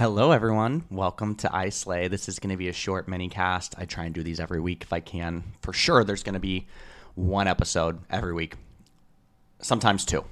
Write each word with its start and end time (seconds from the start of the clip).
Hello, 0.00 0.32
everyone. 0.32 0.84
Welcome 0.88 1.34
to 1.34 1.54
I 1.54 1.68
Slay. 1.68 2.08
This 2.08 2.26
is 2.26 2.38
going 2.38 2.52
to 2.52 2.56
be 2.56 2.68
a 2.68 2.72
short 2.72 3.06
mini 3.06 3.28
cast. 3.28 3.74
I 3.76 3.84
try 3.84 4.06
and 4.06 4.14
do 4.14 4.22
these 4.22 4.40
every 4.40 4.58
week 4.58 4.82
if 4.82 4.94
I 4.94 5.00
can. 5.00 5.44
For 5.60 5.74
sure, 5.74 6.04
there's 6.04 6.22
going 6.22 6.32
to 6.32 6.40
be 6.40 6.66
one 7.16 7.46
episode 7.46 8.00
every 8.08 8.32
week, 8.32 8.54
sometimes 9.60 10.06
two. 10.06 10.24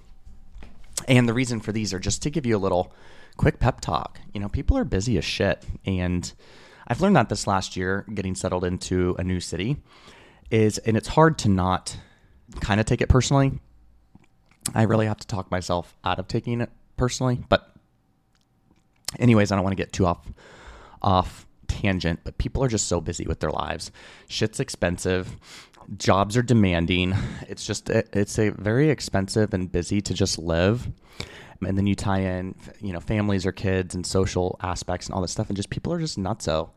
And 1.06 1.28
the 1.28 1.34
reason 1.34 1.60
for 1.60 1.72
these 1.72 1.92
are 1.92 1.98
just 1.98 2.22
to 2.22 2.30
give 2.30 2.46
you 2.46 2.56
a 2.56 2.64
little 2.64 2.94
quick 3.36 3.60
pep 3.60 3.82
talk. 3.82 4.18
You 4.32 4.40
know, 4.40 4.48
people 4.48 4.78
are 4.78 4.84
busy 4.84 5.18
as 5.18 5.26
shit. 5.26 5.62
And 5.84 6.32
I've 6.86 7.02
learned 7.02 7.16
that 7.16 7.28
this 7.28 7.46
last 7.46 7.76
year, 7.76 8.06
getting 8.14 8.34
settled 8.34 8.64
into 8.64 9.16
a 9.18 9.22
new 9.22 9.38
city, 9.38 9.76
is, 10.50 10.78
and 10.78 10.96
it's 10.96 11.08
hard 11.08 11.36
to 11.40 11.50
not 11.50 11.94
kind 12.60 12.80
of 12.80 12.86
take 12.86 13.02
it 13.02 13.10
personally. 13.10 13.52
I 14.74 14.84
really 14.84 15.04
have 15.04 15.18
to 15.18 15.26
talk 15.26 15.50
myself 15.50 15.94
out 16.04 16.18
of 16.18 16.26
taking 16.26 16.62
it 16.62 16.70
personally, 16.96 17.44
but 17.50 17.74
anyways, 19.18 19.50
I 19.50 19.56
don't 19.56 19.64
want 19.64 19.76
to 19.76 19.82
get 19.82 19.92
too 19.92 20.06
off 20.06 20.32
off 21.00 21.46
tangent, 21.68 22.20
but 22.24 22.38
people 22.38 22.62
are 22.64 22.68
just 22.68 22.88
so 22.88 23.00
busy 23.00 23.26
with 23.26 23.40
their 23.40 23.50
lives. 23.50 23.90
Shit's 24.28 24.60
expensive. 24.60 25.36
Jobs 25.96 26.36
are 26.36 26.42
demanding. 26.42 27.14
It's 27.48 27.66
just 27.66 27.90
eh, 27.90 28.02
it's 28.12 28.38
a 28.38 28.50
very 28.50 28.90
expensive 28.90 29.54
and 29.54 29.70
busy 29.70 30.00
to 30.02 30.14
just 30.14 30.38
live. 30.38 30.88
And 31.64 31.76
then 31.76 31.86
you 31.86 31.94
tie 31.94 32.20
in, 32.20 32.54
you 32.80 32.92
know, 32.92 33.00
families 33.00 33.44
or 33.44 33.52
kids 33.52 33.94
and 33.94 34.06
social 34.06 34.58
aspects 34.62 35.06
and 35.06 35.14
all 35.14 35.22
this 35.22 35.32
stuff, 35.32 35.48
and 35.48 35.56
just 35.56 35.70
people 35.70 35.92
are 35.92 35.98
just 35.98 36.18
nutso. 36.18 36.70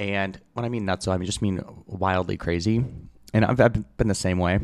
And 0.00 0.40
when 0.54 0.64
I 0.64 0.68
mean 0.68 0.86
nutso, 0.86 1.12
I 1.12 1.18
mean 1.18 1.26
just 1.26 1.42
mean 1.42 1.62
wildly 1.86 2.36
crazy. 2.36 2.84
And 3.32 3.44
I've, 3.44 3.60
I've 3.60 3.96
been 3.96 4.08
the 4.08 4.14
same 4.14 4.38
way, 4.38 4.60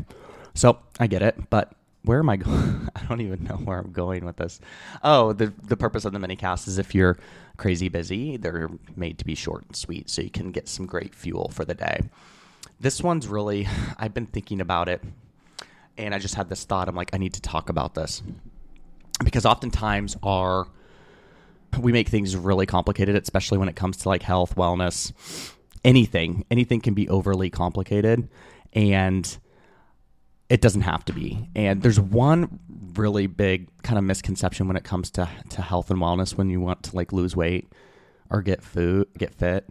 so 0.55 0.79
I 0.99 1.07
get 1.07 1.21
it. 1.21 1.49
But 1.49 1.73
where 2.03 2.19
am 2.19 2.29
I 2.29 2.37
going? 2.37 2.89
I 2.95 3.03
don't 3.03 3.21
even 3.21 3.43
know 3.43 3.55
where 3.55 3.79
I'm 3.79 3.91
going 3.91 4.25
with 4.25 4.37
this. 4.37 4.59
Oh, 5.03 5.33
the 5.33 5.53
the 5.63 5.77
purpose 5.77 6.05
of 6.05 6.13
the 6.13 6.19
mini 6.19 6.35
cast 6.35 6.67
is 6.67 6.77
if 6.77 6.95
you're 6.95 7.17
crazy 7.57 7.89
busy, 7.89 8.37
they're 8.37 8.69
made 8.95 9.17
to 9.19 9.25
be 9.25 9.35
short 9.35 9.65
and 9.65 9.75
sweet, 9.75 10.09
so 10.09 10.21
you 10.21 10.29
can 10.29 10.51
get 10.51 10.67
some 10.67 10.85
great 10.85 11.13
fuel 11.13 11.49
for 11.49 11.65
the 11.65 11.75
day. 11.75 12.01
This 12.79 13.01
one's 13.01 13.27
really 13.27 13.67
I've 13.97 14.13
been 14.13 14.27
thinking 14.27 14.61
about 14.61 14.89
it, 14.89 15.03
and 15.97 16.15
I 16.15 16.19
just 16.19 16.35
had 16.35 16.49
this 16.49 16.63
thought. 16.63 16.87
I'm 16.87 16.95
like, 16.95 17.13
I 17.13 17.17
need 17.17 17.33
to 17.33 17.41
talk 17.41 17.69
about 17.69 17.95
this 17.95 18.23
because 19.23 19.45
oftentimes 19.45 20.17
our 20.23 20.67
we 21.79 21.91
make 21.91 22.09
things 22.09 22.35
really 22.35 22.65
complicated, 22.65 23.15
especially 23.15 23.57
when 23.57 23.69
it 23.69 23.75
comes 23.75 23.97
to 23.97 24.09
like 24.09 24.23
health, 24.23 24.55
wellness, 24.55 25.13
anything. 25.85 26.45
Anything 26.51 26.81
can 26.81 26.93
be 26.93 27.07
overly 27.07 27.49
complicated, 27.49 28.27
and 28.73 29.37
it 30.51 30.59
doesn't 30.59 30.81
have 30.81 31.05
to 31.05 31.13
be. 31.13 31.49
And 31.55 31.81
there's 31.81 31.99
one 31.99 32.59
really 32.95 33.25
big 33.25 33.69
kind 33.83 33.97
of 33.97 34.03
misconception 34.03 34.67
when 34.67 34.75
it 34.75 34.83
comes 34.83 35.09
to 35.11 35.29
to 35.51 35.61
health 35.61 35.89
and 35.89 35.99
wellness 36.01 36.35
when 36.35 36.49
you 36.49 36.59
want 36.59 36.83
to 36.83 36.95
like 36.95 37.13
lose 37.13 37.37
weight 37.37 37.71
or 38.29 38.41
get 38.41 38.61
food, 38.61 39.07
get 39.17 39.33
fit 39.33 39.65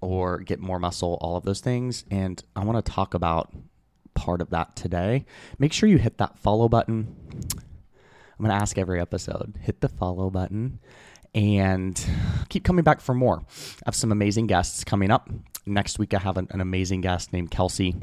or 0.00 0.38
get 0.38 0.58
more 0.58 0.78
muscle, 0.78 1.18
all 1.20 1.36
of 1.36 1.44
those 1.44 1.60
things. 1.60 2.06
And 2.10 2.42
I 2.56 2.64
want 2.64 2.82
to 2.82 2.90
talk 2.90 3.12
about 3.12 3.52
part 4.14 4.40
of 4.40 4.48
that 4.50 4.74
today. 4.74 5.26
Make 5.58 5.74
sure 5.74 5.86
you 5.86 5.98
hit 5.98 6.16
that 6.16 6.38
follow 6.38 6.66
button. 6.66 7.14
I'm 7.28 8.44
going 8.44 8.56
to 8.56 8.62
ask 8.62 8.78
every 8.78 9.00
episode, 9.00 9.58
hit 9.60 9.82
the 9.82 9.88
follow 9.90 10.30
button 10.30 10.78
and 11.34 12.02
keep 12.48 12.64
coming 12.64 12.84
back 12.84 13.02
for 13.02 13.14
more. 13.14 13.42
I 13.48 13.82
have 13.84 13.94
some 13.94 14.12
amazing 14.12 14.46
guests 14.46 14.82
coming 14.82 15.10
up. 15.10 15.28
Next 15.66 15.98
week 15.98 16.14
I 16.14 16.20
have 16.20 16.38
an, 16.38 16.48
an 16.52 16.62
amazing 16.62 17.02
guest 17.02 17.34
named 17.34 17.50
Kelsey 17.50 17.96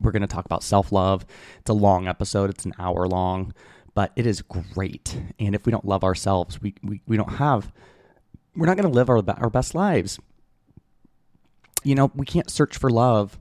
we're 0.00 0.12
going 0.12 0.22
to 0.22 0.28
talk 0.28 0.44
about 0.44 0.62
self 0.62 0.92
love. 0.92 1.24
It's 1.60 1.70
a 1.70 1.74
long 1.74 2.08
episode, 2.08 2.50
it's 2.50 2.64
an 2.64 2.74
hour 2.78 3.06
long, 3.06 3.52
but 3.94 4.12
it 4.16 4.26
is 4.26 4.42
great. 4.42 5.20
And 5.38 5.54
if 5.54 5.66
we 5.66 5.72
don't 5.72 5.84
love 5.84 6.04
ourselves, 6.04 6.60
we, 6.60 6.74
we, 6.82 7.00
we 7.06 7.16
don't 7.16 7.34
have, 7.34 7.72
we're 8.54 8.66
not 8.66 8.76
going 8.76 8.88
to 8.88 8.94
live 8.94 9.08
our, 9.08 9.22
our 9.38 9.50
best 9.50 9.74
lives. 9.74 10.18
You 11.84 11.94
know, 11.94 12.10
we 12.14 12.26
can't 12.26 12.50
search 12.50 12.76
for 12.76 12.90
love 12.90 13.38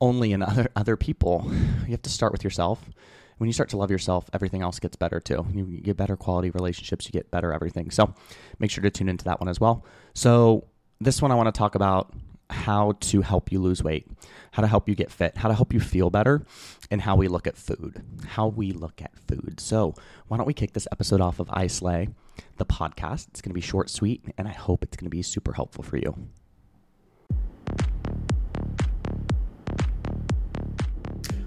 only 0.00 0.32
in 0.32 0.42
other, 0.42 0.68
other 0.76 0.96
people. 0.96 1.50
You 1.84 1.92
have 1.92 2.02
to 2.02 2.10
start 2.10 2.32
with 2.32 2.44
yourself. 2.44 2.90
When 3.38 3.48
you 3.48 3.52
start 3.52 3.68
to 3.70 3.76
love 3.76 3.90
yourself, 3.90 4.30
everything 4.32 4.62
else 4.62 4.78
gets 4.78 4.96
better 4.96 5.20
too. 5.20 5.46
You 5.52 5.64
get 5.82 5.96
better 5.96 6.16
quality 6.16 6.50
relationships, 6.50 7.04
you 7.06 7.12
get 7.12 7.30
better 7.30 7.52
everything. 7.52 7.90
So 7.90 8.14
make 8.58 8.70
sure 8.70 8.82
to 8.82 8.90
tune 8.90 9.10
into 9.10 9.24
that 9.26 9.40
one 9.40 9.48
as 9.48 9.60
well. 9.60 9.84
So, 10.14 10.64
this 10.98 11.20
one 11.20 11.30
I 11.30 11.34
want 11.34 11.46
to 11.54 11.58
talk 11.58 11.74
about 11.74 12.14
how 12.50 12.92
to 13.00 13.22
help 13.22 13.50
you 13.50 13.60
lose 13.60 13.82
weight, 13.82 14.06
how 14.52 14.62
to 14.62 14.68
help 14.68 14.88
you 14.88 14.94
get 14.94 15.10
fit, 15.10 15.36
how 15.36 15.48
to 15.48 15.54
help 15.54 15.72
you 15.72 15.80
feel 15.80 16.10
better, 16.10 16.44
and 16.90 17.02
how 17.02 17.16
we 17.16 17.28
look 17.28 17.46
at 17.46 17.56
food. 17.56 18.02
How 18.26 18.46
we 18.46 18.72
look 18.72 19.02
at 19.02 19.12
food. 19.28 19.60
So, 19.60 19.94
why 20.28 20.36
don't 20.36 20.46
we 20.46 20.54
kick 20.54 20.72
this 20.72 20.86
episode 20.92 21.20
off 21.20 21.40
of 21.40 21.50
I 21.52 21.66
Slay, 21.66 22.08
the 22.56 22.66
podcast? 22.66 23.28
It's 23.28 23.40
going 23.40 23.50
to 23.50 23.54
be 23.54 23.60
short, 23.60 23.90
sweet, 23.90 24.24
and 24.38 24.46
I 24.48 24.52
hope 24.52 24.82
it's 24.82 24.96
going 24.96 25.06
to 25.06 25.10
be 25.10 25.22
super 25.22 25.52
helpful 25.52 25.82
for 25.82 25.96
you. 25.96 26.14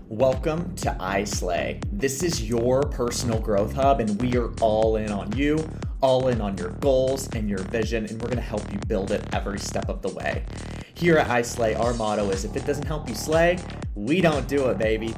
Welcome 0.08 0.76
to 0.78 0.98
I 1.00 1.24
Slay. 1.24 1.80
This 1.92 2.24
is 2.24 2.48
your 2.48 2.82
personal 2.82 3.40
growth 3.40 3.74
hub, 3.74 4.00
and 4.00 4.22
we 4.22 4.36
are 4.38 4.52
all 4.60 4.96
in 4.96 5.12
on 5.12 5.32
you 5.38 5.64
all 6.02 6.30
in 6.30 6.40
on 6.42 6.58
your 6.58 6.70
goals 6.70 7.28
and 7.30 7.50
your 7.50 7.60
vision, 7.60 8.06
and 8.06 8.22
we're 8.22 8.30
going 8.30 8.38
to 8.38 8.42
help 8.42 8.72
you 8.72 8.80
build 8.88 9.12
it 9.12 9.24
every 9.34 9.60
step 9.60 9.90
of 9.90 10.02
the 10.02 10.10
way. 10.10 10.44
Here 11.00 11.18
at 11.18 11.30
I 11.30 11.44
Slay, 11.44 11.76
our 11.76 11.94
motto 11.94 12.30
is 12.30 12.44
if 12.44 12.58
it 12.58 12.66
doesn't 12.66 12.86
help 12.86 13.08
you 13.08 13.16
slay, 13.16 13.58
we 13.96 14.20
don't 14.20 14.50
do 14.50 14.68
it, 14.68 14.78
baby. 14.78 15.16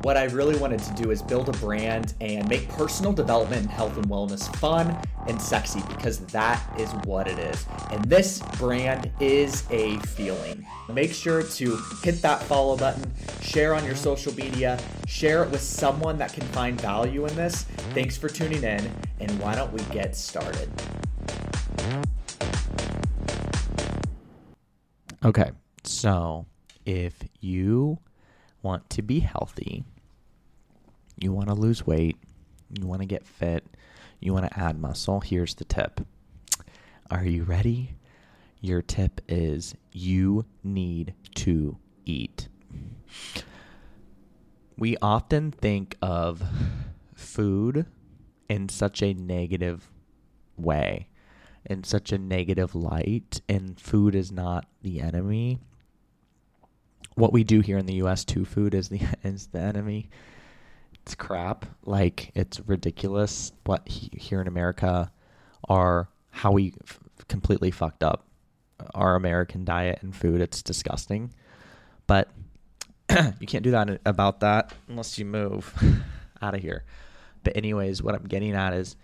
What 0.00 0.16
I 0.16 0.24
really 0.24 0.56
wanted 0.56 0.78
to 0.78 0.94
do 0.94 1.10
is 1.10 1.20
build 1.20 1.50
a 1.50 1.52
brand 1.58 2.14
and 2.22 2.48
make 2.48 2.66
personal 2.70 3.12
development 3.12 3.60
and 3.60 3.70
health 3.70 3.98
and 3.98 4.06
wellness 4.06 4.50
fun 4.56 4.96
and 5.28 5.38
sexy 5.38 5.82
because 5.88 6.20
that 6.28 6.62
is 6.80 6.90
what 7.04 7.28
it 7.28 7.38
is. 7.38 7.66
And 7.90 8.02
this 8.06 8.40
brand 8.56 9.10
is 9.20 9.64
a 9.68 9.98
feeling. 9.98 10.66
Make 10.90 11.12
sure 11.12 11.42
to 11.42 11.78
hit 12.02 12.22
that 12.22 12.42
follow 12.44 12.78
button, 12.78 13.12
share 13.42 13.74
on 13.74 13.84
your 13.84 13.96
social 13.96 14.34
media, 14.34 14.80
share 15.06 15.44
it 15.44 15.50
with 15.50 15.60
someone 15.60 16.16
that 16.16 16.32
can 16.32 16.46
find 16.46 16.80
value 16.80 17.26
in 17.26 17.36
this. 17.36 17.64
Thanks 17.92 18.16
for 18.16 18.30
tuning 18.30 18.64
in, 18.64 18.90
and 19.20 19.38
why 19.38 19.54
don't 19.54 19.70
we 19.70 19.82
get 19.92 20.16
started? 20.16 20.70
Okay, 25.22 25.50
so 25.84 26.46
if 26.86 27.12
you 27.40 27.98
want 28.62 28.88
to 28.88 29.02
be 29.02 29.20
healthy, 29.20 29.84
you 31.18 31.30
want 31.30 31.48
to 31.48 31.54
lose 31.54 31.86
weight, 31.86 32.16
you 32.80 32.86
want 32.86 33.02
to 33.02 33.06
get 33.06 33.26
fit, 33.26 33.62
you 34.18 34.32
want 34.32 34.50
to 34.50 34.58
add 34.58 34.80
muscle, 34.80 35.20
here's 35.20 35.54
the 35.54 35.64
tip. 35.64 36.00
Are 37.10 37.22
you 37.22 37.44
ready? 37.44 37.96
Your 38.62 38.80
tip 38.80 39.20
is 39.28 39.74
you 39.92 40.46
need 40.64 41.12
to 41.34 41.76
eat. 42.06 42.48
We 44.78 44.96
often 45.02 45.50
think 45.50 45.98
of 46.00 46.42
food 47.14 47.84
in 48.48 48.70
such 48.70 49.02
a 49.02 49.12
negative 49.12 49.90
way, 50.56 51.08
in 51.66 51.84
such 51.84 52.12
a 52.12 52.18
negative 52.18 52.74
light, 52.74 53.40
and 53.48 53.78
food 53.78 54.14
is 54.14 54.32
not 54.32 54.66
the 54.82 55.00
enemy. 55.00 55.58
What 57.14 57.32
we 57.32 57.44
do 57.44 57.60
here 57.60 57.78
in 57.78 57.86
the 57.86 57.94
US 57.94 58.24
to 58.26 58.44
food 58.44 58.74
is 58.74 58.88
the 58.88 59.00
is 59.22 59.48
the 59.48 59.60
enemy 59.60 60.10
it's 61.02 61.14
crap. 61.14 61.66
Like 61.84 62.30
it's 62.34 62.60
ridiculous 62.60 63.52
what 63.64 63.86
he, 63.88 64.10
here 64.16 64.40
in 64.40 64.46
America 64.46 65.10
are 65.68 66.08
how 66.30 66.52
we 66.52 66.74
f- 66.82 67.00
completely 67.28 67.70
fucked 67.70 68.02
up 68.02 68.26
our 68.94 69.14
American 69.16 69.64
diet 69.64 69.98
and 70.02 70.14
food. 70.14 70.40
It's 70.40 70.62
disgusting. 70.62 71.32
But 72.06 72.28
you 73.40 73.46
can't 73.46 73.64
do 73.64 73.72
that 73.72 73.90
uh, 73.90 73.96
about 74.04 74.40
that 74.40 74.72
unless 74.88 75.18
you 75.18 75.24
move 75.24 75.74
out 76.42 76.54
of 76.54 76.60
here. 76.60 76.84
But 77.42 77.56
anyways, 77.56 78.02
what 78.02 78.14
I'm 78.14 78.26
getting 78.26 78.54
at 78.54 78.72
is 78.74 78.96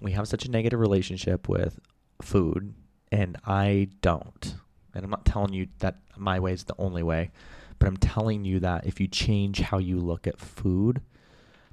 we 0.00 0.12
have 0.12 0.28
such 0.28 0.44
a 0.44 0.50
negative 0.50 0.80
relationship 0.80 1.48
with 1.48 1.78
food 2.22 2.74
and 3.10 3.36
I 3.44 3.88
don't. 4.00 4.54
And 4.94 5.04
I'm 5.04 5.10
not 5.10 5.24
telling 5.24 5.52
you 5.52 5.68
that 5.78 5.96
my 6.16 6.40
way 6.40 6.52
is 6.52 6.64
the 6.64 6.74
only 6.78 7.02
way, 7.02 7.30
but 7.78 7.88
I'm 7.88 7.96
telling 7.96 8.44
you 8.44 8.60
that 8.60 8.86
if 8.86 9.00
you 9.00 9.06
change 9.06 9.60
how 9.60 9.78
you 9.78 9.98
look 9.98 10.26
at 10.26 10.40
food, 10.40 11.00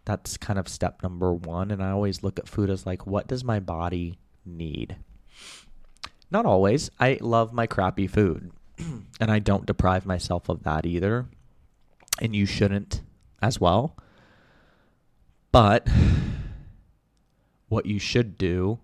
that's 0.05 0.37
kind 0.37 0.59
of 0.59 0.67
step 0.67 1.01
number 1.01 1.33
one. 1.33 1.71
And 1.71 1.81
I 1.83 1.91
always 1.91 2.23
look 2.23 2.37
at 2.39 2.47
food 2.47 2.69
as 2.69 2.85
like, 2.85 3.07
what 3.07 3.27
does 3.27 3.43
my 3.43 3.59
body 3.59 4.19
need? 4.45 4.97
Not 6.29 6.45
always. 6.45 6.89
I 6.99 7.17
love 7.21 7.53
my 7.53 7.67
crappy 7.67 8.07
food, 8.07 8.51
and 8.77 9.31
I 9.31 9.39
don't 9.39 9.65
deprive 9.65 10.05
myself 10.05 10.49
of 10.49 10.63
that 10.63 10.85
either. 10.85 11.25
And 12.21 12.35
you 12.35 12.45
shouldn't 12.45 13.01
as 13.41 13.59
well. 13.59 13.97
But 15.51 15.87
what 17.67 17.85
you 17.85 17.99
should 17.99 18.37
do 18.37 18.79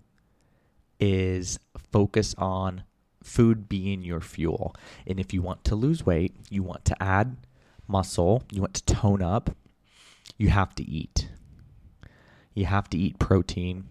is 0.98 1.58
focus 1.90 2.34
on 2.38 2.84
food 3.22 3.68
being 3.68 4.02
your 4.02 4.20
fuel. 4.20 4.74
And 5.06 5.18
if 5.20 5.32
you 5.32 5.42
want 5.42 5.64
to 5.64 5.74
lose 5.74 6.04
weight, 6.04 6.34
you 6.50 6.62
want 6.62 6.84
to 6.86 7.02
add 7.02 7.36
muscle, 7.86 8.42
you 8.50 8.60
want 8.60 8.74
to 8.74 8.84
tone 8.84 9.22
up, 9.22 9.54
you 10.36 10.48
have 10.48 10.74
to 10.76 10.88
eat. 10.88 11.28
You 12.54 12.66
have 12.66 12.90
to 12.90 12.98
eat 12.98 13.18
protein 13.18 13.84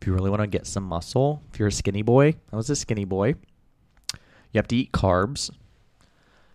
if 0.00 0.06
you 0.06 0.14
really 0.14 0.30
want 0.30 0.42
to 0.42 0.46
get 0.46 0.66
some 0.66 0.84
muscle, 0.84 1.42
if 1.52 1.58
you're 1.58 1.68
a 1.68 1.72
skinny 1.72 2.02
boy, 2.02 2.34
I 2.52 2.56
was 2.56 2.68
a 2.70 2.76
skinny 2.76 3.04
boy, 3.04 3.34
you 4.52 4.58
have 4.58 4.68
to 4.68 4.76
eat 4.76 4.92
carbs, 4.92 5.50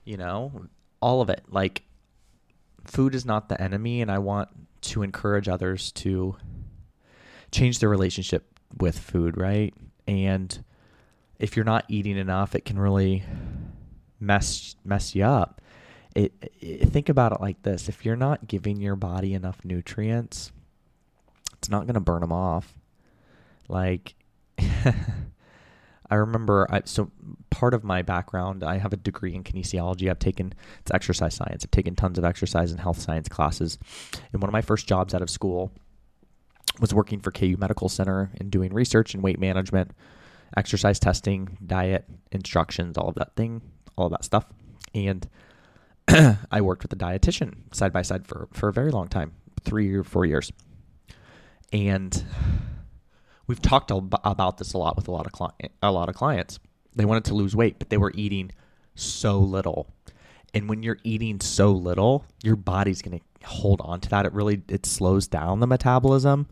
you 0.06 0.18
know, 0.18 0.68
all 1.01 1.22
of 1.22 1.30
it. 1.30 1.44
Like, 1.50 1.84
food 2.86 3.16
is 3.16 3.25
not 3.25 3.50
the 3.50 3.62
enemy, 3.62 4.01
and 4.01 4.12
I 4.12 4.19
want 4.19 4.50
to 4.81 5.01
encourage 5.01 5.48
others 5.48 5.92
to 5.94 6.36
change 7.51 7.80
their 7.80 7.89
relationship 7.89 8.59
with 8.77 8.98
food, 8.98 9.38
right? 9.38 9.74
And 10.07 10.63
if 11.39 11.56
you're 11.56 11.65
not 11.65 11.86
eating 11.88 12.18
enough, 12.18 12.56
it 12.56 12.65
can 12.65 12.80
really 12.80 13.24
mess 14.19 14.75
mess 14.86 15.15
you 15.15 15.24
up. 15.24 15.62
It, 16.15 16.33
it, 16.59 16.89
think 16.89 17.09
about 17.09 17.31
it 17.31 17.42
like 17.42 17.62
this: 17.63 17.89
if 17.89 18.06
you're 18.06 18.15
not 18.15 18.48
giving 18.48 18.80
your 18.80 18.95
body 18.95 19.33
enough 19.33 19.59
nutrients, 19.63 20.51
it's 21.53 21.69
not 21.69 21.86
going 21.86 21.95
to 21.95 22.00
burn 22.00 22.21
them 22.21 22.31
off. 22.31 22.74
Like, 23.68 24.15
I 26.09 26.15
remember, 26.15 26.68
I, 26.69 26.81
so 26.86 27.09
part 27.50 27.74
of 27.74 27.83
my 27.83 28.01
background, 28.01 28.63
I 28.63 28.77
have 28.77 28.92
a 28.92 28.98
degree 28.98 29.33
in 29.33 29.44
kinesiology. 29.44 30.09
I've 30.09 30.19
taken 30.19 30.53
it's 30.81 30.92
exercise 30.92 31.36
science. 31.36 31.63
I've 31.63 31.71
taken 31.71 31.95
tons 31.95 32.18
of 32.18 32.25
exercise 32.25 32.71
and 32.71 32.80
health 32.80 33.00
science 33.00 33.30
classes. 33.30 33.80
And 34.33 34.42
one 34.42 34.50
of 34.50 34.53
my 34.53 34.62
first 34.62 34.88
jobs 34.88 35.13
out 35.13 35.21
of 35.21 35.30
school 35.30 35.71
was 36.80 36.94
working 36.94 37.19
for 37.19 37.31
KU 37.31 37.56
Medical 37.58 37.90
Center 37.90 38.31
and 38.40 38.50
doing 38.50 38.74
research 38.74 39.13
and 39.13 39.24
weight 39.24 39.40
management, 39.40 39.92
exercise 40.56 41.00
testing, 41.00 41.58
diet 41.66 42.06
instructions, 42.31 42.98
all 42.98 43.10
of 43.10 43.16
that 43.16 43.36
thing, 43.36 43.62
all 43.98 44.08
of 44.08 44.12
that 44.12 44.24
stuff. 44.24 44.46
And 44.94 45.28
I 46.52 46.62
worked 46.62 46.84
with 46.84 46.94
a 46.94 46.96
dietitian 46.96 47.74
side 47.74 47.94
by 47.94 48.02
side 48.02 48.28
for, 48.28 48.48
for 48.52 48.69
a 48.69 48.74
very 48.74 48.92
long 48.92 49.08
time, 49.08 49.34
three 49.63 49.94
or 49.94 50.04
four 50.04 50.25
years. 50.25 50.52
And 51.72 52.24
we've 53.48 53.62
talked 53.62 53.92
about 53.92 54.58
this 54.58 54.74
a 54.74 54.78
lot 54.78 54.96
with 54.96 55.08
a 55.08 55.12
lot 55.12 55.25
of 55.25 55.31
cli- 55.31 55.69
a 55.81 55.92
lot 55.92 56.10
of 56.10 56.16
clients. 56.16 56.60
They 56.96 57.06
wanted 57.06 57.25
to 57.25 57.34
lose 57.34 57.56
weight, 57.56 57.80
but 57.80 57.90
they 57.90 57.98
were 57.98 58.12
eating 58.16 58.52
so 58.96 59.40
little. 59.40 59.88
And 60.54 60.68
when 60.68 60.84
you're 60.84 61.00
eating 61.04 61.40
so 61.40 61.72
little, 61.72 62.25
your 62.44 62.58
body's 62.58 63.02
going 63.02 63.19
to 63.19 63.25
hold 63.44 63.82
on 63.82 64.00
to 64.02 64.10
that. 64.10 64.26
It 64.26 64.34
really 64.34 64.62
it 64.68 64.86
slows 64.86 65.28
down 65.28 65.60
the 65.60 65.68
metabolism 65.68 66.48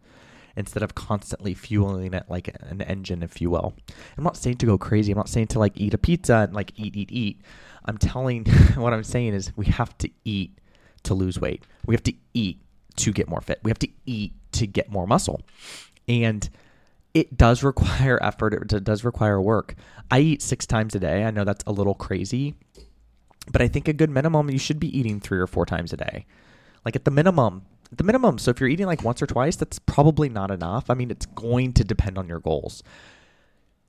instead 0.56 0.84
of 0.84 0.96
constantly 0.96 1.54
fueling 1.54 2.14
it 2.14 2.26
like 2.28 2.50
an 2.62 2.82
engine, 2.82 3.24
if 3.24 3.40
you 3.42 3.50
will. 3.50 3.74
I'm 4.18 4.24
not 4.24 4.38
saying 4.38 4.58
to 4.58 4.66
go 4.66 4.78
crazy. 4.78 5.12
I'm 5.12 5.18
not 5.18 5.30
saying 5.30 5.48
to 5.48 5.60
like 5.60 5.78
eat 5.78 5.94
a 5.94 5.98
pizza 5.98 6.36
and 6.36 6.54
like 6.54 6.74
eat, 6.76 6.96
eat, 6.96 7.12
eat. 7.12 7.42
I'm 7.86 7.98
telling 7.98 8.46
what 8.76 8.94
I'm 8.94 9.04
saying 9.04 9.34
is 9.34 9.56
we 9.56 9.66
have 9.68 9.98
to 10.00 10.10
eat 10.26 10.58
to 11.04 11.14
lose 11.14 11.40
weight. 11.40 11.64
We 11.86 11.96
have 11.96 12.04
to 12.04 12.14
eat 12.34 12.60
to 12.98 13.12
get 13.14 13.30
more 13.30 13.42
fit. 13.42 13.60
We 13.64 13.72
have 13.72 13.80
to 13.80 13.90
eat 14.06 14.34
to 14.54 14.68
get 14.68 14.92
more 14.92 15.08
muscle. 15.08 15.42
And 16.08 16.50
it 17.14 17.38
does 17.38 17.64
require 17.72 18.20
effort. 18.22 18.54
It 18.54 18.84
does 18.84 19.04
require 19.04 19.42
work. 19.42 19.76
I 20.12 20.20
eat 20.20 20.42
six 20.42 20.66
times 20.66 20.96
a 20.96 21.00
day. 21.00 21.24
I 21.24 21.32
know 21.32 21.44
that's 21.44 21.64
a 21.66 21.72
little 21.72 21.96
crazy, 21.96 22.56
but 23.52 23.62
I 23.62 23.68
think 23.68 23.88
a 23.88 23.94
good 23.94 24.10
minimum, 24.10 24.50
you 24.50 24.60
should 24.60 24.80
be 24.80 24.98
eating 24.98 25.20
three 25.20 25.40
or 25.40 25.48
four 25.48 25.66
times 25.66 25.94
a 25.94 25.98
day. 25.98 26.26
Like 26.86 26.96
at 26.96 27.06
the 27.06 27.12
minimum, 27.12 27.64
the 27.92 28.04
minimum. 28.04 28.38
So 28.38 28.52
if 28.52 28.60
you're 28.60 28.70
eating 28.70 28.86
like 28.86 29.04
once 29.04 29.22
or 29.22 29.28
twice, 29.28 29.56
that's 29.56 29.80
probably 29.80 30.30
not 30.30 30.52
enough. 30.52 30.90
I 30.90 30.94
mean, 30.94 31.12
it's 31.12 31.26
going 31.26 31.74
to 31.74 31.84
depend 31.84 32.18
on 32.18 32.28
your 32.28 32.40
goals. 32.40 32.84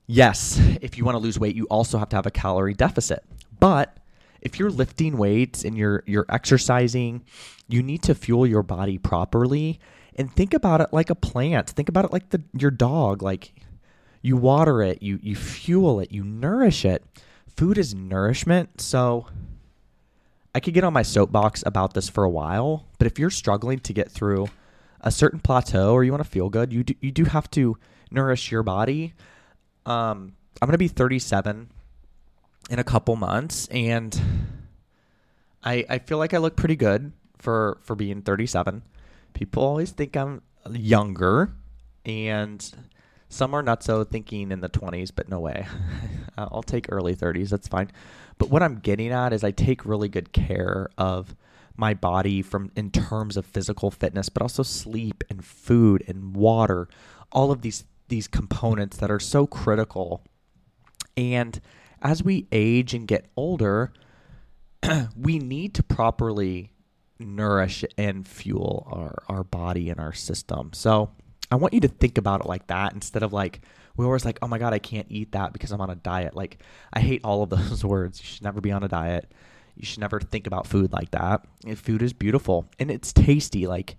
Yes, 0.07 0.59
if 0.81 0.97
you 0.97 1.05
want 1.05 1.15
to 1.15 1.19
lose 1.19 1.39
weight, 1.39 1.55
you 1.55 1.65
also 1.65 1.97
have 1.97 2.09
to 2.09 2.15
have 2.15 2.25
a 2.25 2.31
calorie 2.31 2.73
deficit. 2.73 3.23
But 3.59 3.97
if 4.41 4.59
you're 4.59 4.71
lifting 4.71 5.17
weights 5.17 5.63
and 5.63 5.77
you're 5.77 6.03
you're 6.05 6.25
exercising, 6.27 7.23
you 7.67 7.83
need 7.83 8.03
to 8.03 8.15
fuel 8.15 8.45
your 8.45 8.63
body 8.63 8.97
properly 8.97 9.79
and 10.15 10.31
think 10.33 10.53
about 10.53 10.81
it 10.81 10.91
like 10.91 11.09
a 11.09 11.15
plant. 11.15 11.69
Think 11.69 11.89
about 11.89 12.05
it 12.05 12.11
like 12.11 12.29
the 12.29 12.41
your 12.57 12.71
dog. 12.71 13.21
Like 13.21 13.53
you 14.21 14.35
water 14.35 14.81
it, 14.81 15.01
you 15.01 15.19
you 15.21 15.35
fuel 15.35 15.99
it, 15.99 16.11
you 16.11 16.23
nourish 16.23 16.83
it. 16.83 17.05
Food 17.55 17.77
is 17.77 17.93
nourishment. 17.93 18.81
So 18.81 19.27
I 20.53 20.59
could 20.59 20.73
get 20.73 20.83
on 20.83 20.93
my 20.93 21.01
soapbox 21.01 21.63
about 21.65 21.93
this 21.93 22.09
for 22.09 22.23
a 22.23 22.29
while, 22.29 22.85
but 22.97 23.07
if 23.07 23.17
you're 23.17 23.29
struggling 23.29 23.79
to 23.79 23.93
get 23.93 24.11
through 24.11 24.47
a 24.99 25.11
certain 25.11 25.39
plateau 25.39 25.93
or 25.93 26.03
you 26.03 26.11
want 26.11 26.23
to 26.23 26.29
feel 26.29 26.49
good, 26.49 26.73
you 26.73 26.83
do, 26.83 26.93
you 26.99 27.11
do 27.11 27.25
have 27.25 27.49
to 27.51 27.77
nourish 28.11 28.51
your 28.51 28.63
body. 28.63 29.13
Um, 29.85 30.33
I'm 30.61 30.67
going 30.67 30.73
to 30.73 30.77
be 30.77 30.89
37 30.89 31.69
in 32.69 32.79
a 32.79 32.83
couple 32.83 33.15
months, 33.15 33.67
and 33.69 34.19
I 35.63 35.85
I 35.89 35.99
feel 35.99 36.17
like 36.17 36.33
I 36.33 36.37
look 36.37 36.55
pretty 36.55 36.75
good 36.75 37.11
for 37.37 37.79
for 37.81 37.95
being 37.95 38.21
37. 38.21 38.83
People 39.33 39.63
always 39.63 39.91
think 39.91 40.15
I'm 40.15 40.41
younger, 40.69 41.53
and 42.05 42.63
some 43.29 43.53
are 43.53 43.63
not 43.63 43.83
so 43.83 44.03
thinking 44.03 44.51
in 44.51 44.59
the 44.61 44.69
20s, 44.69 45.11
but 45.15 45.29
no 45.29 45.39
way. 45.39 45.65
I'll 46.51 46.63
take 46.63 46.87
early 46.89 47.15
30s. 47.15 47.49
That's 47.49 47.67
fine. 47.67 47.91
But 48.37 48.49
what 48.49 48.63
I'm 48.63 48.79
getting 48.79 49.11
at 49.11 49.33
is 49.33 49.43
I 49.43 49.51
take 49.51 49.85
really 49.85 50.09
good 50.09 50.33
care 50.33 50.89
of 50.97 51.35
my 51.75 51.93
body 51.93 52.41
from 52.41 52.71
in 52.75 52.91
terms 52.91 53.37
of 53.37 53.45
physical 53.45 53.91
fitness, 53.91 54.29
but 54.29 54.41
also 54.41 54.63
sleep 54.63 55.23
and 55.29 55.43
food 55.43 56.03
and 56.07 56.35
water, 56.35 56.87
all 57.31 57.51
of 57.51 57.61
these 57.61 57.85
these 58.07 58.27
components 58.27 58.97
that 58.97 59.09
are 59.09 59.19
so 59.19 59.47
critical. 59.47 60.21
And 61.15 61.61
as 62.01 62.23
we 62.23 62.47
age 62.51 62.93
and 62.93 63.07
get 63.07 63.29
older, 63.37 63.93
we 65.15 65.39
need 65.39 65.73
to 65.75 65.83
properly 65.83 66.71
nourish 67.19 67.85
and 67.97 68.27
fuel 68.27 68.87
our, 68.91 69.35
our 69.35 69.43
body 69.43 69.89
and 69.89 69.99
our 69.99 70.13
system. 70.13 70.71
So 70.73 71.11
I 71.51 71.55
want 71.55 71.73
you 71.73 71.79
to 71.81 71.87
think 71.87 72.17
about 72.17 72.41
it 72.41 72.47
like 72.47 72.67
that 72.67 72.93
instead 72.93 73.23
of 73.23 73.33
like, 73.33 73.61
we 73.97 74.05
always 74.05 74.25
like, 74.25 74.39
oh 74.41 74.47
my 74.47 74.57
God, 74.57 74.73
I 74.73 74.79
can't 74.79 75.07
eat 75.09 75.33
that 75.33 75.53
because 75.53 75.71
I'm 75.71 75.81
on 75.81 75.89
a 75.89 75.95
diet. 75.95 76.35
Like, 76.35 76.59
I 76.93 76.99
hate 76.99 77.21
all 77.23 77.43
of 77.43 77.49
those 77.51 77.83
words. 77.83 78.19
You 78.19 78.25
should 78.25 78.43
never 78.43 78.61
be 78.61 78.71
on 78.71 78.83
a 78.83 78.87
diet. 78.87 79.31
You 79.75 79.85
should 79.85 79.99
never 79.99 80.19
think 80.19 80.47
about 80.47 80.67
food 80.67 80.91
like 80.91 81.11
that. 81.11 81.45
And 81.65 81.77
food 81.77 82.01
is 82.01 82.13
beautiful 82.13 82.69
and 82.79 82.91
it's 82.91 83.13
tasty. 83.13 83.67
Like, 83.67 83.97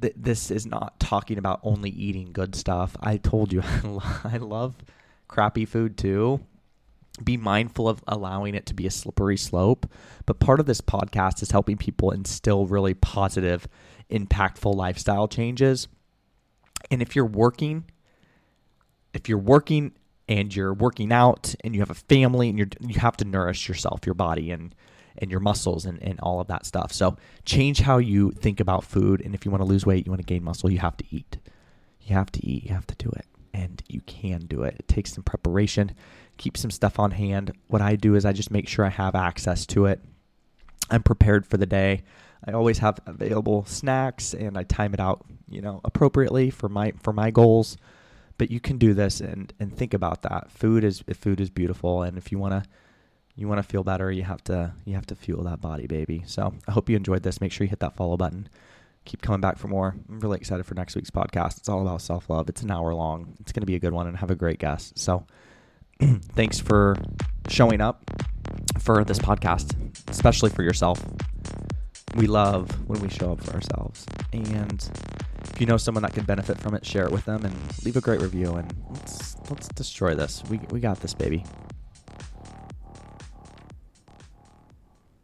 th- 0.00 0.14
this 0.16 0.50
is 0.50 0.66
not 0.66 0.98
talking 1.00 1.38
about 1.38 1.60
only 1.62 1.90
eating 1.90 2.32
good 2.32 2.54
stuff. 2.54 2.96
I 3.00 3.16
told 3.16 3.52
you, 3.52 3.62
I 4.24 4.38
love 4.38 4.76
crappy 5.28 5.64
food 5.64 5.96
too. 5.96 6.40
Be 7.22 7.36
mindful 7.36 7.88
of 7.88 8.02
allowing 8.08 8.54
it 8.54 8.66
to 8.66 8.74
be 8.74 8.86
a 8.86 8.90
slippery 8.90 9.36
slope. 9.36 9.86
But 10.24 10.40
part 10.40 10.60
of 10.60 10.66
this 10.66 10.80
podcast 10.80 11.42
is 11.42 11.50
helping 11.50 11.76
people 11.76 12.10
instill 12.10 12.66
really 12.66 12.94
positive, 12.94 13.68
impactful 14.10 14.74
lifestyle 14.74 15.28
changes. 15.28 15.88
And 16.90 17.02
if 17.02 17.14
you're 17.14 17.26
working 17.26 17.84
if 19.14 19.28
you're 19.28 19.38
working 19.38 19.92
and 20.28 20.54
you're 20.54 20.74
working 20.74 21.12
out 21.12 21.54
and 21.62 21.74
you 21.74 21.80
have 21.80 21.90
a 21.90 21.94
family 21.94 22.48
and 22.48 22.58
you're 22.58 22.68
you 22.80 23.00
have 23.00 23.16
to 23.18 23.24
nourish 23.24 23.68
yourself, 23.68 24.06
your 24.06 24.14
body 24.14 24.50
and 24.50 24.74
and 25.18 25.30
your 25.30 25.40
muscles 25.40 25.84
and, 25.84 26.02
and 26.02 26.18
all 26.20 26.40
of 26.40 26.46
that 26.46 26.64
stuff. 26.64 26.92
So 26.92 27.16
change 27.44 27.80
how 27.80 27.98
you 27.98 28.30
think 28.30 28.60
about 28.60 28.82
food. 28.84 29.20
And 29.20 29.34
if 29.34 29.44
you 29.44 29.50
want 29.50 29.60
to 29.60 29.68
lose 29.68 29.84
weight, 29.84 30.06
you 30.06 30.10
want 30.10 30.22
to 30.22 30.26
gain 30.26 30.42
muscle, 30.42 30.70
you 30.70 30.78
have 30.78 30.96
to 30.96 31.04
eat. 31.10 31.36
You 32.00 32.16
have 32.16 32.32
to 32.32 32.46
eat. 32.46 32.64
You 32.64 32.74
have 32.74 32.86
to 32.86 32.94
do 32.94 33.10
it. 33.10 33.26
And 33.52 33.82
you 33.88 34.00
can 34.02 34.40
do 34.46 34.62
it. 34.62 34.76
It 34.78 34.88
takes 34.88 35.12
some 35.12 35.22
preparation. 35.22 35.92
Keep 36.38 36.56
some 36.56 36.70
stuff 36.70 36.98
on 36.98 37.10
hand. 37.10 37.52
What 37.68 37.82
I 37.82 37.96
do 37.96 38.14
is 38.14 38.24
I 38.24 38.32
just 38.32 38.50
make 38.50 38.66
sure 38.68 38.86
I 38.86 38.90
have 38.90 39.14
access 39.14 39.66
to 39.66 39.84
it. 39.84 40.00
I'm 40.90 41.02
prepared 41.02 41.46
for 41.46 41.58
the 41.58 41.66
day. 41.66 42.02
I 42.46 42.52
always 42.52 42.78
have 42.78 42.98
available 43.06 43.66
snacks 43.66 44.32
and 44.32 44.56
I 44.56 44.64
time 44.64 44.94
it 44.94 45.00
out, 45.00 45.24
you 45.48 45.60
know, 45.60 45.80
appropriately 45.84 46.50
for 46.50 46.68
my 46.68 46.92
for 47.02 47.12
my 47.12 47.30
goals 47.30 47.76
but 48.38 48.50
you 48.50 48.60
can 48.60 48.78
do 48.78 48.94
this 48.94 49.20
and 49.20 49.52
and 49.60 49.76
think 49.76 49.94
about 49.94 50.22
that. 50.22 50.50
Food 50.50 50.84
is 50.84 51.02
food 51.14 51.40
is 51.40 51.50
beautiful, 51.50 52.02
and 52.02 52.16
if 52.18 52.32
you 52.32 52.38
want 52.38 52.62
to 52.62 52.68
you 53.34 53.48
want 53.48 53.58
to 53.58 53.62
feel 53.62 53.82
better, 53.82 54.10
you 54.10 54.22
have 54.22 54.42
to 54.44 54.72
you 54.84 54.94
have 54.94 55.06
to 55.06 55.14
fuel 55.14 55.42
that 55.44 55.60
body, 55.60 55.86
baby. 55.86 56.22
So 56.26 56.54
I 56.68 56.72
hope 56.72 56.88
you 56.88 56.96
enjoyed 56.96 57.22
this. 57.22 57.40
Make 57.40 57.52
sure 57.52 57.64
you 57.64 57.70
hit 57.70 57.80
that 57.80 57.96
follow 57.96 58.16
button. 58.16 58.48
Keep 59.04 59.22
coming 59.22 59.40
back 59.40 59.58
for 59.58 59.68
more. 59.68 59.96
I'm 60.08 60.20
really 60.20 60.36
excited 60.38 60.64
for 60.64 60.74
next 60.74 60.94
week's 60.94 61.10
podcast. 61.10 61.58
It's 61.58 61.68
all 61.68 61.82
about 61.82 62.02
self 62.02 62.28
love. 62.30 62.48
It's 62.48 62.62
an 62.62 62.70
hour 62.70 62.94
long. 62.94 63.34
It's 63.40 63.52
going 63.52 63.62
to 63.62 63.66
be 63.66 63.74
a 63.74 63.80
good 63.80 63.92
one 63.92 64.06
and 64.06 64.16
have 64.18 64.30
a 64.30 64.36
great 64.36 64.58
guest. 64.58 64.98
So 64.98 65.26
thanks 66.00 66.60
for 66.60 66.96
showing 67.48 67.80
up 67.80 68.04
for 68.78 69.04
this 69.04 69.18
podcast, 69.18 69.74
especially 70.08 70.50
for 70.50 70.62
yourself. 70.62 71.04
We 72.14 72.26
love 72.26 72.88
when 72.88 73.00
we 73.00 73.08
show 73.08 73.32
up 73.32 73.42
for 73.42 73.54
ourselves. 73.54 74.06
And 74.32 74.88
if 75.44 75.60
you 75.60 75.66
know 75.66 75.76
someone 75.76 76.02
that 76.02 76.12
could 76.12 76.26
benefit 76.26 76.58
from 76.58 76.74
it, 76.74 76.84
share 76.84 77.04
it 77.04 77.12
with 77.12 77.24
them 77.24 77.44
and 77.44 77.54
leave 77.84 77.96
a 77.96 78.00
great 78.00 78.20
review 78.20 78.54
and 78.54 78.72
let's 78.90 79.36
let's 79.50 79.68
destroy 79.68 80.14
this. 80.14 80.42
We 80.48 80.60
we 80.70 80.80
got 80.80 81.00
this, 81.00 81.14
baby. 81.14 81.44